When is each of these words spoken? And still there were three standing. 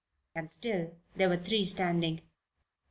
And 0.33 0.49
still 0.49 0.95
there 1.15 1.29
were 1.29 1.37
three 1.37 1.63
standing. 1.63 2.21